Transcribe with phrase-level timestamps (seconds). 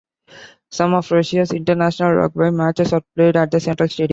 [0.71, 4.09] Some of Russia's international rugby matches are played at the Central Stadium.